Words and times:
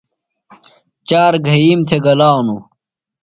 چار 1.09 1.33
گھئیم 1.47 1.79
تھےۡ 1.87 2.03
گلانوۡ۔ 2.05 2.61